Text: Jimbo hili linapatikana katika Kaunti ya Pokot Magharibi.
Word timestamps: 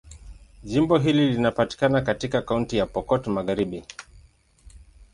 Jimbo 0.63 0.97
hili 0.97 1.31
linapatikana 1.33 2.01
katika 2.01 2.41
Kaunti 2.41 2.77
ya 2.77 2.85
Pokot 2.85 3.27
Magharibi. 3.27 3.83